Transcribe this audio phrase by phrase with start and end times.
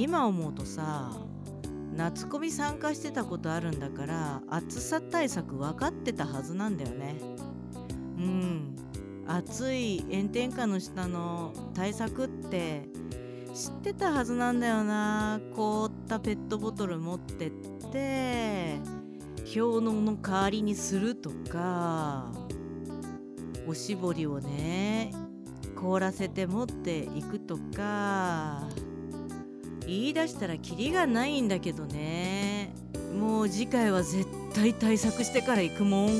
[0.00, 1.12] 今思うとさ
[1.94, 7.16] 夏コミ参加してたことあるんだから暑さ対策分かってたはずなんだよね。
[8.16, 8.76] うん。
[9.26, 12.88] 暑い炎天下の下の対策って
[13.54, 15.38] 知ってたはずなんだよな。
[15.54, 17.50] 凍ったペットボトル持ってっ
[17.92, 18.78] て
[19.54, 22.32] 氷のの代わりにするとか
[23.68, 25.12] おしぼりをね
[25.76, 28.62] 凍らせて持っていくとか。
[29.90, 32.72] 言い出したらキリがないんだけどね
[33.12, 36.10] もう次回は絶対対策してから行くもん。